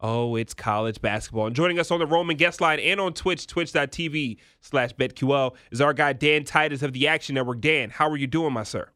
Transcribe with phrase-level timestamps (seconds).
[0.00, 1.48] Oh, it's college basketball.
[1.48, 5.80] And joining us on the Roman guest line and on Twitch, twitch.tv slash BetQL, is
[5.80, 7.60] our guy Dan Titus of the Action Network.
[7.60, 8.90] Dan, how are you doing, my sir?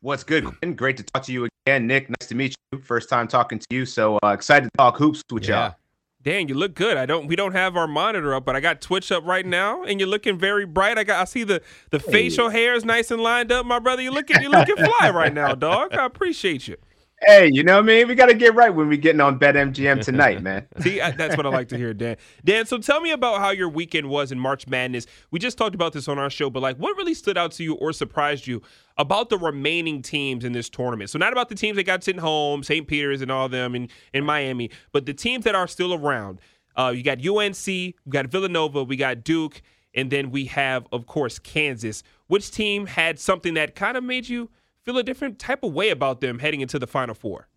[0.00, 0.46] What's good?
[0.76, 2.08] Great to talk to you again, Nick.
[2.08, 2.78] Nice to meet you.
[2.78, 5.66] First time talking to you, so uh, excited to talk hoops with yeah.
[5.66, 5.74] y'all.
[6.22, 6.96] Dan, you look good.
[6.96, 7.26] I don't.
[7.26, 10.08] We don't have our monitor up, but I got Twitch up right now, and you're
[10.08, 10.96] looking very bright.
[10.96, 11.20] I got.
[11.20, 14.00] I see the the facial hair is nice and lined up, my brother.
[14.00, 14.40] You looking.
[14.42, 15.94] You looking fly right now, dog.
[15.94, 16.76] I appreciate you.
[17.22, 18.08] Hey, you know what I mean?
[18.08, 20.66] We got to get right when we getting on BetMGM tonight, man.
[20.80, 22.16] See, I, that's what I like to hear, Dan.
[22.46, 25.06] Dan, so tell me about how your weekend was in March Madness.
[25.30, 27.62] We just talked about this on our show, but like, what really stood out to
[27.62, 28.62] you or surprised you
[28.96, 31.10] about the remaining teams in this tournament?
[31.10, 32.86] So not about the teams that got sent home, St.
[32.86, 36.40] Peter's and all them in, in Miami, but the teams that are still around.
[36.76, 39.60] Uh, you got UNC, we got Villanova, we got Duke,
[39.92, 42.02] and then we have, of course, Kansas.
[42.28, 44.48] Which team had something that kind of made you–
[44.84, 47.48] feel a different type of way about them heading into the Final Four?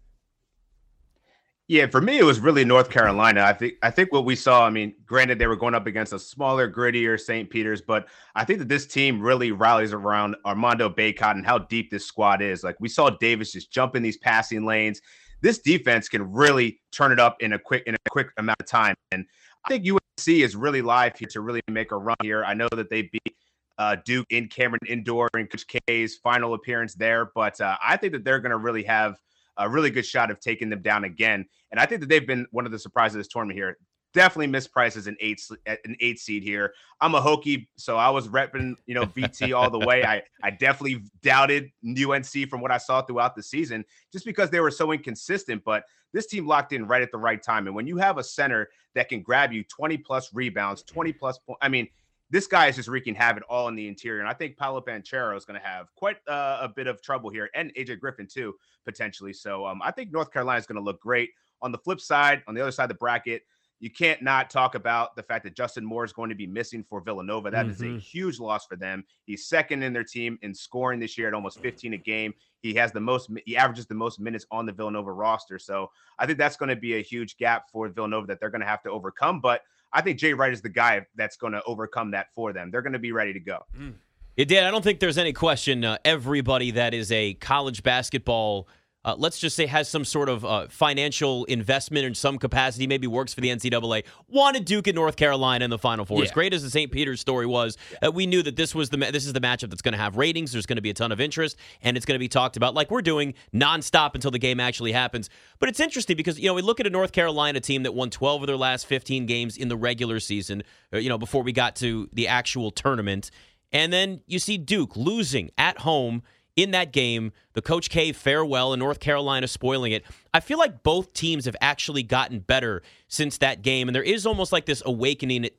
[1.69, 3.41] Yeah, for me, it was really North Carolina.
[3.41, 4.65] I think I think what we saw.
[4.65, 7.49] I mean, granted, they were going up against a smaller, grittier St.
[7.49, 11.89] Peter's, but I think that this team really rallies around Armando Bacot and how deep
[11.89, 12.65] this squad is.
[12.65, 15.01] Like we saw Davis just jump in these passing lanes.
[15.41, 18.67] This defense can really turn it up in a quick in a quick amount of
[18.67, 18.95] time.
[19.13, 19.25] And
[19.63, 22.43] I think UNC is really live here to really make a run here.
[22.43, 23.37] I know that they beat
[23.77, 27.31] uh, Duke in Cameron Indoor and Coach K's final appearance there.
[27.33, 29.17] But uh, I think that they're going to really have
[29.57, 31.45] a really good shot of taking them down again.
[31.71, 33.77] And I think that they've been one of the surprises of this tournament here.
[34.13, 36.75] Definitely mispriced as an eight an eight seed here.
[37.01, 40.03] I'm a hokey, so I was repping you know VT all the way.
[40.03, 44.59] I I definitely doubted UNC from what I saw throughout the season, just because they
[44.59, 45.63] were so inconsistent.
[45.65, 47.65] But this team locked in right at the right time.
[47.65, 51.39] And when you have a center that can grab you 20 plus rebounds, 20 plus,
[51.61, 51.87] I mean,
[52.33, 54.19] this guy is just wreaking havoc all in the interior.
[54.19, 57.29] And I think Paolo Banchero is going to have quite uh, a bit of trouble
[57.29, 59.33] here, and AJ Griffin too, potentially.
[59.33, 61.29] So um, I think North Carolina is going to look great.
[61.61, 63.43] On the flip side, on the other side of the bracket,
[63.79, 66.83] you can't not talk about the fact that Justin Moore is going to be missing
[66.89, 67.51] for Villanova.
[67.51, 67.71] That mm-hmm.
[67.71, 67.97] is a mm-hmm.
[67.99, 69.03] huge loss for them.
[69.25, 72.33] He's second in their team in scoring this year at almost 15 a game.
[72.63, 75.59] He has the most, he averages the most minutes on the Villanova roster.
[75.59, 78.61] So I think that's going to be a huge gap for Villanova that they're going
[78.61, 79.41] to have to overcome.
[79.41, 82.71] But I think Jay Wright is the guy that's going to overcome that for them.
[82.71, 83.59] They're going to be ready to go.
[83.77, 83.95] Mm.
[84.37, 84.63] It did.
[84.63, 85.85] I don't think there's any question.
[85.85, 88.67] Uh, everybody that is a college basketball
[89.05, 93.05] uh, let's just say has some sort of uh, financial investment in some capacity, maybe
[93.07, 96.19] works for the NCAA, wanted Duke at North Carolina in the Final Four.
[96.19, 96.25] Yeah.
[96.25, 96.91] As great as the St.
[96.91, 99.81] Peter's story was, uh, we knew that this was the this is the matchup that's
[99.81, 100.53] going to have ratings.
[100.53, 102.73] There's going to be a ton of interest, and it's going to be talked about
[102.73, 105.29] like we're doing nonstop until the game actually happens.
[105.59, 108.09] But it's interesting because you know we look at a North Carolina team that won
[108.09, 110.63] 12 of their last 15 games in the regular season.
[110.93, 113.31] Uh, you know before we got to the actual tournament.
[113.73, 116.21] And then you see Duke losing at home
[116.55, 120.03] in that game, the Coach K farewell and North Carolina spoiling it.
[120.33, 124.25] I feel like both teams have actually gotten better since that game, and there is
[124.25, 125.49] almost like this awakening.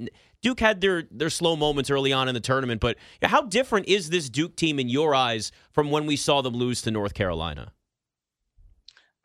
[0.41, 4.11] Duke had their their slow moments early on in the tournament, but how different is
[4.11, 7.73] this Duke team in your eyes from when we saw them lose to North Carolina?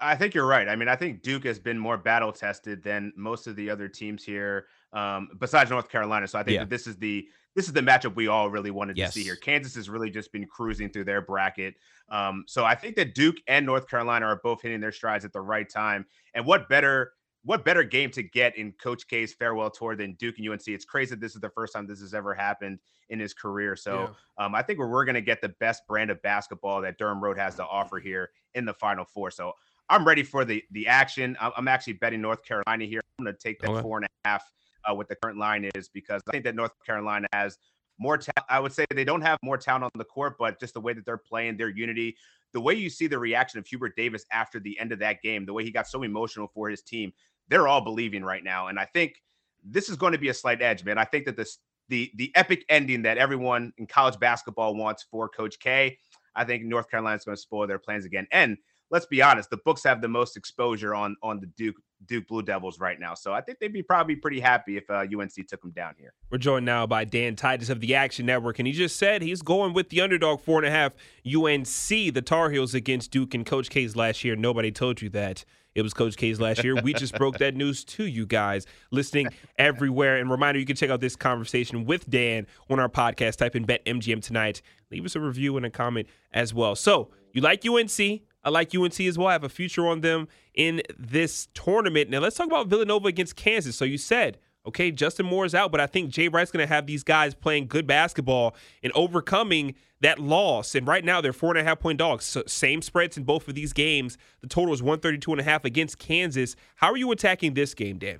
[0.01, 0.67] I think you're right.
[0.69, 3.89] I mean, I think Duke has been more battle tested than most of the other
[3.89, 6.25] teams here, um, besides North Carolina.
[6.27, 6.61] So I think yeah.
[6.61, 9.13] that this is the this is the matchup we all really wanted yes.
[9.13, 9.35] to see here.
[9.35, 11.75] Kansas has really just been cruising through their bracket.
[12.09, 15.33] Um, so I think that Duke and North Carolina are both hitting their strides at
[15.33, 16.05] the right time.
[16.33, 20.37] And what better what better game to get in Coach K's farewell tour than Duke
[20.39, 20.67] and UNC?
[20.67, 22.79] It's crazy that this is the first time this has ever happened
[23.09, 23.75] in his career.
[23.75, 24.45] So yeah.
[24.45, 27.23] um, I think we're, we're going to get the best brand of basketball that Durham
[27.23, 29.31] Road has to offer here in the Final Four.
[29.31, 29.53] So
[29.89, 31.35] I'm ready for the the action.
[31.39, 33.01] I'm actually betting North Carolina here.
[33.17, 33.81] I'm going to take that okay.
[33.81, 34.51] four and a half
[34.85, 37.57] uh, what the current line is because I think that North Carolina has
[37.99, 38.45] more talent.
[38.49, 40.93] I would say they don't have more talent on the court, but just the way
[40.93, 42.15] that they're playing, their unity,
[42.53, 45.45] the way you see the reaction of Hubert Davis after the end of that game,
[45.45, 47.13] the way he got so emotional for his team,
[47.49, 48.67] they're all believing right now.
[48.67, 49.21] And I think
[49.63, 50.97] this is going to be a slight edge, man.
[50.97, 51.59] I think that this
[51.89, 55.97] the the epic ending that everyone in college basketball wants for Coach K.
[56.35, 58.27] I think North Carolina is going to spoil their plans again.
[58.31, 58.57] And
[58.91, 62.41] let's be honest, the books have the most exposure on on the Duke Duke Blue
[62.41, 63.13] Devils right now.
[63.13, 66.13] So I think they'd be probably pretty happy if uh, UNC took them down here.
[66.29, 69.41] We're joined now by Dan Titus of the Action Network, and he just said he's
[69.41, 70.93] going with the underdog four and a half
[71.25, 74.35] UNC, the Tar Heels against Duke and Coach K's last year.
[74.35, 75.43] Nobody told you that.
[75.75, 76.75] It was Coach K's last year.
[76.81, 80.17] We just broke that news to you guys listening everywhere.
[80.17, 83.37] And reminder, you can check out this conversation with Dan on our podcast.
[83.37, 84.61] Type in Bet MGM tonight.
[84.91, 86.75] Leave us a review and a comment as well.
[86.75, 88.21] So you like UNC?
[88.43, 89.27] I like UNC as well.
[89.27, 92.09] I have a future on them in this tournament.
[92.09, 93.75] Now let's talk about Villanova against Kansas.
[93.75, 94.37] So you said
[94.69, 97.33] Okay, Justin Moore is out, but I think Jay Wright's going to have these guys
[97.33, 100.75] playing good basketball and overcoming that loss.
[100.75, 102.25] And right now, they're four and a half point dogs.
[102.25, 104.17] So same spreads in both of these games.
[104.41, 106.55] The total is 132 and a half against Kansas.
[106.75, 108.19] How are you attacking this game, Dan?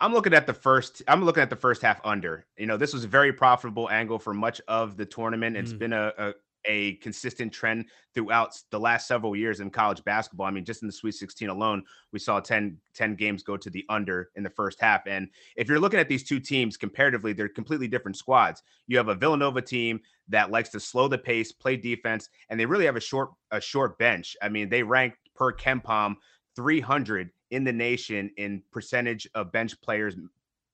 [0.00, 1.02] I'm looking at the first.
[1.08, 2.46] I'm looking at the first half under.
[2.56, 5.56] You know, this was a very profitable angle for much of the tournament.
[5.56, 5.78] It's mm.
[5.78, 6.34] been a, a,
[6.64, 10.46] a consistent trend throughout the last several years in college basketball.
[10.46, 13.70] I mean, just in the Sweet 16 alone, we saw 10, 10 games go to
[13.70, 15.06] the under in the first half.
[15.06, 18.62] And if you're looking at these two teams comparatively, they're completely different squads.
[18.86, 22.66] You have a Villanova team that likes to slow the pace, play defense, and they
[22.66, 24.36] really have a short a short bench.
[24.42, 26.16] I mean, they rank per KenPom
[26.56, 30.16] 300 in the nation in percentage of bench players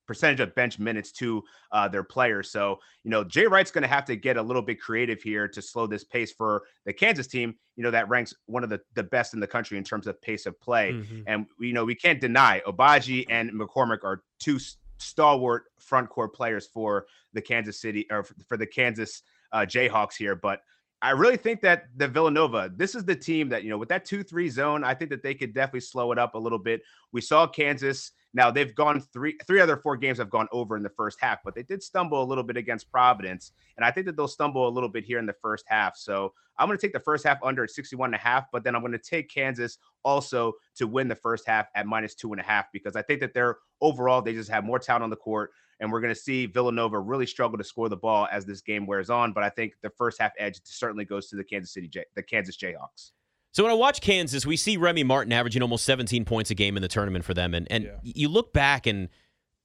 [0.07, 2.49] percentage of bench minutes to uh, their players.
[2.49, 5.47] So, you know, Jay Wright's going to have to get a little bit creative here
[5.47, 8.79] to slow this pace for the Kansas team, you know, that ranks one of the,
[8.95, 10.93] the best in the country in terms of pace of play.
[10.93, 11.21] Mm-hmm.
[11.27, 14.59] And, you know, we can't deny Agbaji and McCormack are two
[14.97, 19.21] stalwart front court players for the Kansas City or for the Kansas
[19.51, 20.35] uh, Jayhawks here.
[20.35, 20.61] But
[21.01, 24.05] I really think that the Villanova, this is the team that, you know, with that
[24.05, 26.81] 2 3 zone, I think that they could definitely slow it up a little bit.
[27.11, 30.83] We saw Kansas now they've gone three three other four games have gone over in
[30.83, 34.05] the first half, but they did stumble a little bit against Providence, and I think
[34.05, 35.97] that they'll stumble a little bit here in the first half.
[35.97, 38.63] So I'm going to take the first half under at 61 and a half, but
[38.63, 42.31] then I'm going to take Kansas also to win the first half at minus two
[42.31, 45.09] and a half because I think that they're overall they just have more talent on
[45.09, 45.49] the court,
[45.79, 48.85] and we're going to see Villanova really struggle to score the ball as this game
[48.85, 49.33] wears on.
[49.33, 52.21] But I think the first half edge certainly goes to the Kansas City J- the
[52.21, 53.13] Kansas Jayhawks.
[53.57, 56.77] So when I watch Kansas, we see Remy Martin averaging almost 17 points a game
[56.77, 57.91] in the tournament for them, and and yeah.
[58.03, 59.09] you look back and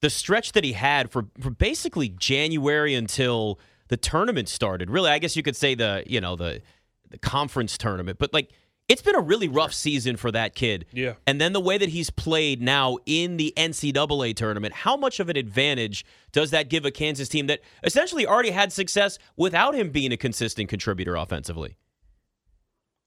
[0.01, 3.59] the stretch that he had for, for basically January until
[3.89, 4.89] the tournament started.
[4.89, 6.63] Really, I guess you could say the you know the
[7.11, 8.49] the conference tournament, but like
[8.89, 10.87] it's been a really rough season for that kid.
[10.91, 11.13] Yeah.
[11.27, 15.29] And then the way that he's played now in the NCAA tournament, how much of
[15.29, 19.91] an advantage does that give a Kansas team that essentially already had success without him
[19.91, 21.77] being a consistent contributor offensively?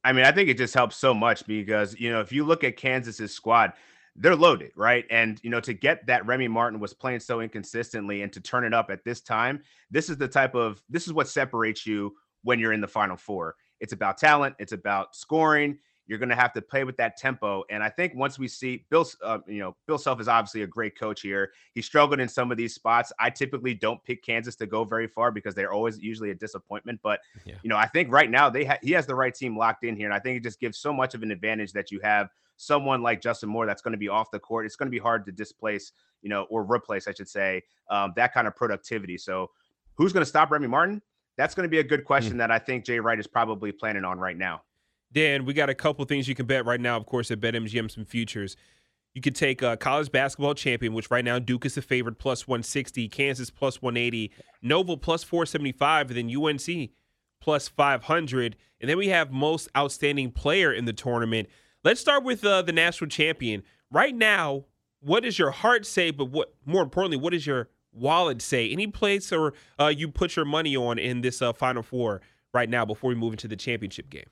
[0.06, 2.62] I mean, I think it just helps so much because, you know, if you look
[2.62, 3.72] at Kansas's squad,
[4.14, 5.04] they're loaded, right?
[5.10, 8.62] And, you know, to get that Remy Martin was playing so inconsistently and to turn
[8.62, 12.14] it up at this time, this is the type of, this is what separates you
[12.44, 13.56] when you're in the final four.
[13.80, 15.76] It's about talent, it's about scoring,
[16.06, 17.64] you're going to have to play with that tempo.
[17.70, 20.66] And I think once we see Bill, uh, you know, Bill Self is obviously a
[20.66, 21.52] great coach here.
[21.74, 23.12] He struggled in some of these spots.
[23.18, 27.00] I typically don't pick Kansas to go very far because they're always usually a disappointment.
[27.02, 27.56] But yeah.
[27.62, 29.96] you know, I think right now they ha- he has the right team locked in
[29.96, 32.28] here, and I think it just gives so much of an advantage that you have
[32.56, 34.66] someone like Justin Moore that's going to be off the court.
[34.66, 35.92] It's going to be hard to displace,
[36.22, 39.18] you know, or replace, I should say, um, that kind of productivity.
[39.18, 39.50] So,
[39.94, 41.02] who's going to stop Remy Martin?
[41.36, 42.38] That's going to be a good question mm.
[42.38, 44.62] that I think Jay Wright is probably planning on right now.
[45.12, 47.90] Dan, we got a couple things you can bet right now, of course, at BetMGM
[47.90, 48.56] some futures.
[49.14, 52.46] You could take a college basketball champion, which right now Duke is the favorite, plus
[52.46, 54.30] 160, Kansas plus 180,
[54.60, 56.90] Nova plus 475, and then UNC
[57.40, 58.56] plus 500.
[58.80, 61.48] And then we have most outstanding player in the tournament.
[61.82, 63.62] Let's start with uh, the national champion.
[63.90, 64.64] Right now,
[65.00, 66.10] what does your heart say?
[66.10, 68.70] But what more importantly, what does your wallet say?
[68.70, 72.20] Any place or uh, you put your money on in this uh, Final Four
[72.52, 74.26] right now before we move into the championship game?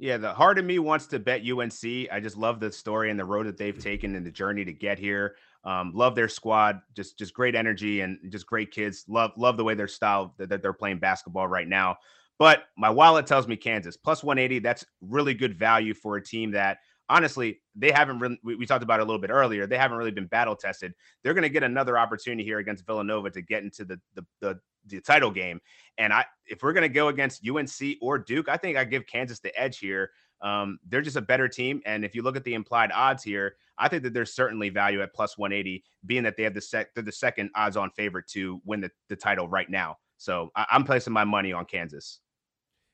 [0.00, 2.08] Yeah, the heart of me wants to bet UNC.
[2.10, 3.82] I just love the story and the road that they've mm.
[3.82, 5.36] taken and the journey to get here.
[5.62, 9.04] Um, love their squad, just just great energy and just great kids.
[9.08, 11.98] Love love the way their style that they're playing basketball right now.
[12.38, 14.60] But my wallet tells me Kansas plus 180.
[14.60, 16.78] That's really good value for a team that
[17.10, 18.40] honestly they haven't really.
[18.42, 19.66] We, we talked about it a little bit earlier.
[19.66, 20.94] They haven't really been battle tested.
[21.22, 24.60] They're going to get another opportunity here against Villanova to get into the the, the
[24.86, 25.60] the title game.
[25.98, 29.06] And I, if we're going to go against UNC or Duke, I think I give
[29.06, 30.10] Kansas the edge here.
[30.40, 33.56] Um, they're just a better team, and if you look at the implied odds here,
[33.76, 36.94] I think that there's certainly value at plus 180, being that they have the sec,
[36.94, 39.96] they're the second odds-on favorite to win the, the title right now.
[40.16, 42.20] So I, am placing my money on Kansas.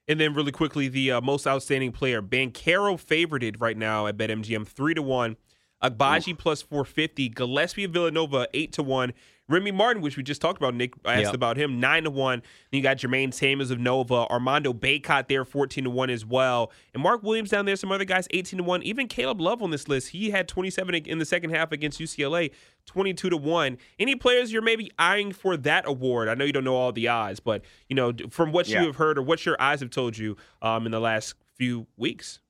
[0.09, 4.67] And then really quickly, the uh, most outstanding player, Banchero favorited right now at BetMGM
[4.67, 5.37] three to one.
[5.83, 9.13] Agbaji plus 450, Gillespie Villanova 8 to 1,
[9.49, 11.35] Remy Martin, which we just talked about, Nick asked yep.
[11.35, 12.43] about him, 9 to 1.
[12.71, 16.73] Then you got Jermaine Samuels of Nova, Armando Bacot there 14 to 1 as well.
[16.93, 18.83] And Mark Williams down there, some other guys 18 to 1.
[18.83, 22.51] Even Caleb Love on this list, he had 27 in the second half against UCLA,
[22.87, 23.79] 22 to 1.
[24.01, 26.29] Any players you're maybe eyeing for that award?
[26.29, 28.81] I know you don't know all the odds, but you know, from what yeah.
[28.81, 31.87] you have heard or what your eyes have told you um, in the last few
[31.97, 32.41] weeks.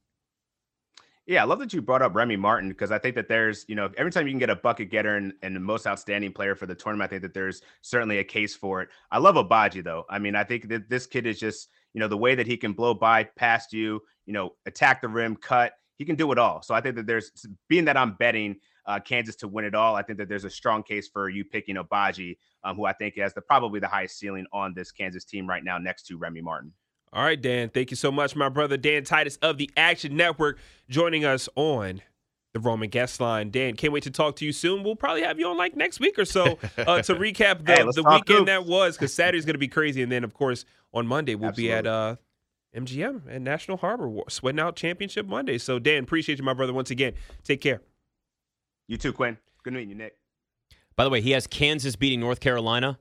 [1.26, 3.74] Yeah, I love that you brought up Remy Martin because I think that there's, you
[3.74, 6.54] know, every time you can get a bucket getter and, and the most outstanding player
[6.54, 8.90] for the tournament, I think that there's certainly a case for it.
[9.10, 10.04] I love Agbaji though.
[10.08, 12.56] I mean, I think that this kid is just, you know, the way that he
[12.56, 15.72] can blow by past you, you know, attack the rim, cut.
[15.96, 16.62] he can do it all.
[16.62, 17.32] So I think that there's
[17.68, 18.56] being that I'm betting
[18.86, 19.96] uh, Kansas to win it all.
[19.96, 23.16] I think that there's a strong case for you picking Agbaji, um, who I think
[23.16, 26.42] has the probably the highest ceiling on this Kansas team right now, next to Remy
[26.42, 26.72] Martin.
[27.12, 27.70] All right, Dan.
[27.70, 30.58] Thank you so much, my brother Dan Titus of the Action Network,
[30.90, 32.02] joining us on
[32.52, 33.50] the Roman guest line.
[33.50, 34.82] Dan, can't wait to talk to you soon.
[34.82, 37.82] We'll probably have you on like next week or so uh, to recap the, Hey,
[37.94, 38.46] the weekend hoops.
[38.46, 41.52] that was, because Saturday's going to be crazy, and then of course on Monday we'll
[41.52, 42.16] be at uh,
[42.74, 45.58] MGM and National Harbor, War- sweating out Championship Monday.
[45.58, 47.14] So Dan, appreciate you, my brother, once again.
[47.44, 47.80] Take care.
[48.88, 49.38] You too, Quinn.
[49.62, 50.16] Good meeting you, Nick.
[50.96, 52.98] By the way, he has Kansas beating North Carolina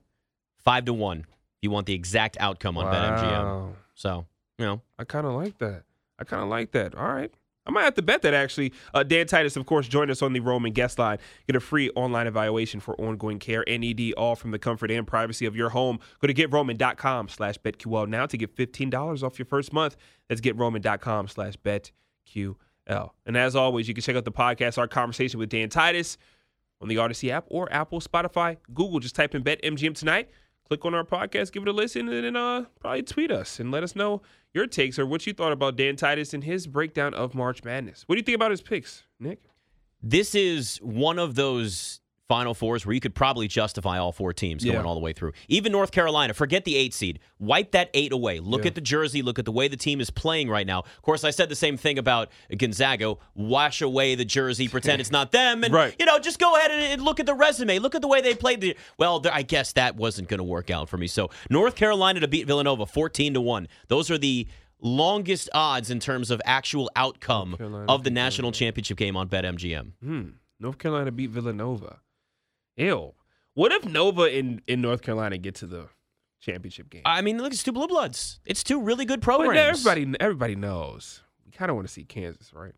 [0.60, 1.26] five to one.
[1.62, 3.74] You want the exact outcome on BetMGM, Wow.
[3.96, 4.26] So
[4.60, 5.84] you know I kind of like that.
[6.20, 6.96] I kind of like that.
[6.96, 7.34] All right.
[7.68, 8.74] I might have to bet that actually.
[8.94, 11.18] Uh, Dan Titus, of course, join us on the Roman guest line.
[11.48, 15.06] Get a free online evaluation for ongoing care and ED, all from the comfort and
[15.08, 16.00] privacy of your home.
[16.20, 19.98] Go to getroman.com slash betql now to get $15 off your first month.
[20.30, 22.56] That's getroman.com slash betql.
[23.26, 26.20] And as always, you can check out the podcast, Our Conversation with Dan Titus,
[26.82, 29.00] on the Odyssey app or Apple, Spotify, Google.
[29.00, 30.30] Just type in BetMGM tonight.
[30.68, 33.72] Click on our podcast, give it a listen, and then uh, probably tweet us and
[33.72, 34.22] let us know
[34.54, 38.04] your takes or what you thought about Dan Titus and his breakdown of March Madness.
[38.08, 39.40] What do you think about his picks, Nick?
[40.02, 44.64] this is one of those Final Fours where you could probably justify all four teams
[44.64, 44.84] going Yeah.
[44.84, 45.34] all the way through.
[45.48, 48.40] Even North Carolina, forget the eight seed, wipe that eight away.
[48.40, 48.70] Look Yeah.
[48.70, 50.80] at the jersey, look at the way the team is playing right now.
[50.80, 53.16] Of course, I said the same thing about Gonzaga.
[53.36, 55.96] Wash away the jersey, pretend it's not them, and Right.
[56.00, 57.78] you know just go ahead and, look at the resume.
[57.78, 58.62] Look at the way they played.
[58.62, 61.06] The well, I guess that wasn't going to work out for me.
[61.08, 63.68] So North Carolina to beat Villanova, fourteen to one.
[63.88, 64.48] Those are the
[64.82, 69.92] longest odds in terms of actual outcome Carolina of the national championship game on BetMGM.
[70.02, 70.24] Hmm.
[70.60, 72.00] North Carolina beat Villanova.
[72.78, 73.14] Ew.
[73.54, 75.88] What if Nova in, in North Carolina get to the
[76.42, 77.04] championship game?
[77.06, 78.40] I mean, look, it's two blue bloods.
[78.46, 79.86] It's two really good But programs.
[79.86, 81.22] everybody, everybody knows.
[81.46, 82.74] We kind of want to see Kansas, right?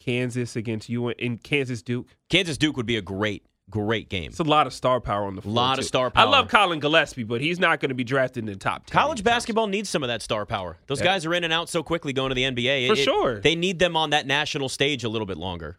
[0.00, 2.06] Kansas against you in Kansas Duke.
[2.30, 4.28] Kansas Duke would be a great, great game.
[4.30, 5.52] It's a lot of star power on the floor.
[5.52, 5.88] A Lot of too.
[5.88, 8.86] star I love Collin Gillespie, but he's not going to be drafted in the top
[8.86, 8.94] 10.
[8.98, 10.78] College basketball needs some of that star power.
[10.86, 11.06] Those Yeah.
[11.06, 12.86] guys are in and out so quickly going to the NBA.
[12.86, 13.40] For it- sure.
[13.40, 15.76] They need them on that national stage a little bit longer.